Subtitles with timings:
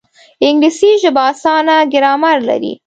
[0.47, 2.73] انګلیسي ژبه اسانه ګرامر لري